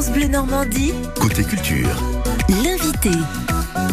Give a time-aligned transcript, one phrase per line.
[0.00, 1.86] France Bleu Normandie, Côté culture.
[2.64, 3.10] l'invité.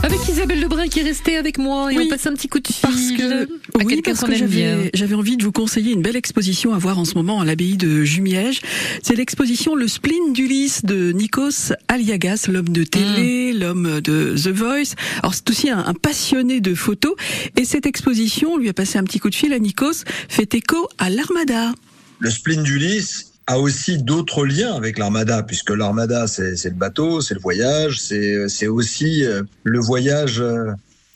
[0.04, 2.62] Avec Isabelle Lebrun qui est restée avec moi et Oui, on passe un petit coup
[2.62, 3.48] de fil Parce que, à
[3.80, 4.78] oui, quelqu'un parce qu'on que aime bien.
[4.93, 7.75] j'avais, envie de vous conseiller une belle exposition à voir en ce moment à l'abbaye
[7.75, 8.62] de Jumièges.
[9.04, 13.60] C'est l'exposition Le spleen d'Ulysse de Nikos Aliagas, l'homme de télé, Mm.
[13.60, 14.94] l'homme de The Voice.
[15.24, 17.16] Alors c'est aussi un, un passionné de photos.
[17.58, 20.54] Et cette exposition, on lui a passé un petit coup de fil à Nikos, fait
[20.55, 21.74] écho à l'Armada.
[22.20, 27.33] Le spleen d'Ulysse a aussi d'autres liens avec l'armada, puisque l'armada, c'est le bateau, c'est
[27.33, 30.74] le voyage, c'est aussi euh, le voyage euh,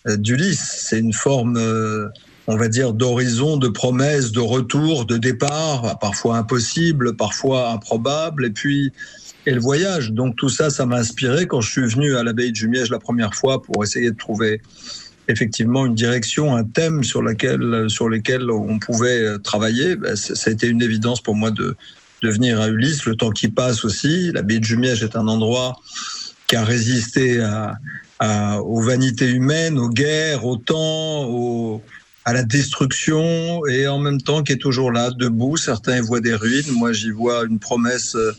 [0.08, 0.86] d'Ulysse.
[0.88, 2.08] C'est une forme, euh,
[2.48, 8.52] on va dire, d'horizon, de promesse, de retour, de départ, parfois impossible, parfois improbable, et
[8.52, 8.94] puis
[9.46, 10.12] et le voyage.
[10.12, 13.00] Donc tout ça, ça m'a inspiré quand je suis venu à l'abbaye de Jumièges la
[13.00, 14.62] première fois pour essayer de trouver
[15.28, 19.96] effectivement une direction, un thème sur lequel, sur lequel on pouvait travailler.
[19.96, 21.76] Ben, ça a été une évidence pour moi de,
[22.22, 24.32] de venir à Ulysse, le temps qui passe aussi.
[24.32, 25.80] L'abbaye de Jumièges est un endroit
[26.48, 27.40] qui a résisté
[28.22, 31.82] aux vanités humaines, aux guerres, au temps,
[32.26, 35.58] à la destruction, et en même temps qui est toujours là, debout.
[35.58, 38.32] Certains y voient des ruines, moi j'y vois une promesse, euh,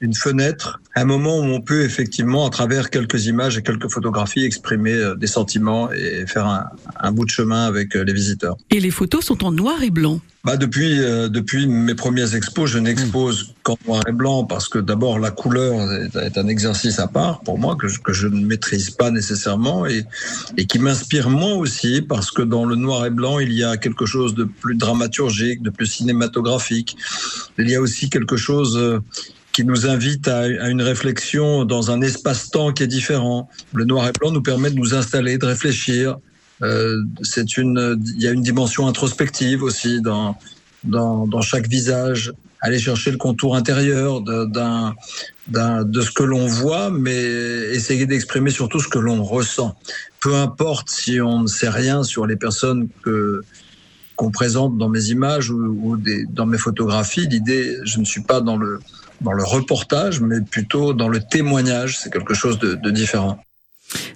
[0.00, 4.44] une fenêtre, un moment où on peut effectivement, à travers quelques images et quelques photographies,
[4.44, 6.66] exprimer euh, des sentiments et faire un,
[7.00, 8.56] un bout de chemin avec euh, les visiteurs.
[8.70, 10.20] Et les photos sont en noir et blanc.
[10.46, 14.78] Bah depuis, euh, depuis mes premières expos, je n'expose qu'en noir et blanc parce que
[14.78, 18.28] d'abord la couleur est, est un exercice à part pour moi que je, que je
[18.28, 20.04] ne maîtrise pas nécessairement et,
[20.56, 23.76] et qui m'inspire moi aussi parce que dans le noir et blanc il y a
[23.76, 26.96] quelque chose de plus dramaturgique, de plus cinématographique.
[27.58, 29.00] Il y a aussi quelque chose euh,
[29.56, 33.48] qui nous invite à, une réflexion dans un espace-temps qui est différent.
[33.72, 36.18] Le noir et blanc nous permet de nous installer, de réfléchir,
[36.62, 37.02] euh,
[37.56, 40.36] une, il y a une dimension introspective aussi dans,
[40.84, 42.34] dans, dans chaque visage.
[42.60, 44.94] Aller chercher le contour intérieur d'un,
[45.48, 47.16] d'un, de ce que l'on voit, mais
[47.72, 49.74] essayer d'exprimer surtout ce que l'on ressent.
[50.20, 53.40] Peu importe si on ne sait rien sur les personnes que,
[54.16, 58.40] qu'on présente dans mes images ou, des, dans mes photographies, l'idée, je ne suis pas
[58.40, 58.80] dans le,
[59.20, 61.98] dans le reportage, mais plutôt dans le témoignage.
[61.98, 63.38] C'est quelque chose de différent.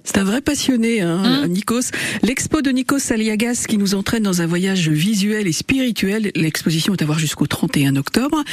[0.03, 1.91] C'est un vrai passionné, hein, Nikos.
[2.23, 6.31] L'expo de Nikos Aliagas qui nous entraîne dans un voyage visuel et spirituel.
[6.35, 8.43] L'exposition est à voir jusqu'au 31 octobre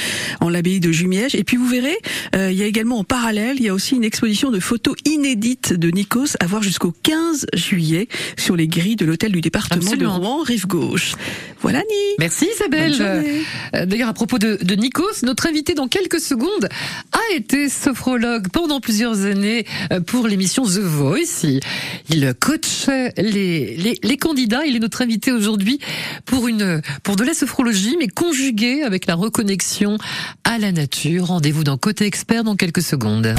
[0.41, 1.35] en l'abbaye de Jumièges.
[1.35, 1.97] Et puis vous verrez,
[2.35, 4.95] euh, il y a également en parallèle, il y a aussi une exposition de photos
[5.05, 9.83] inédites de Nikos à voir jusqu'au 15 juillet sur les grilles de l'hôtel du département
[9.83, 10.19] Absolument.
[10.19, 11.15] de Rouen, rive gauche.
[11.61, 12.15] Voilà, Ni.
[12.19, 12.95] Merci Isabelle.
[13.01, 16.69] Euh, D'ailleurs, à propos de, de Nikos, notre invité dans quelques secondes
[17.13, 21.38] a été sophrologue pendant plusieurs années euh, pour l'émission The Voice.
[21.45, 21.61] Il-
[22.11, 24.65] Il coachait les, candidats.
[24.67, 25.79] Il est notre invité aujourd'hui
[26.25, 29.99] pour de la sophrologie, mais conjuguée avec la reconnexion
[30.45, 31.27] à la nature.
[31.27, 33.35] Rendez-vous dans Côté Expert dans quelques secondes.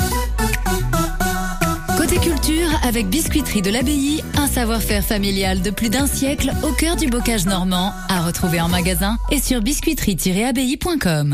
[1.97, 6.95] Côté culture, avec Biscuiterie de l'Abbaye, un savoir-faire familial de plus d'un siècle au cœur
[6.95, 11.27] du bocage normand, à retrouver en magasin et sur biscuiterie-abbaye.com.